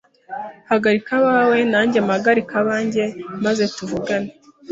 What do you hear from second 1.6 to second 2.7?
nanjye mpagarike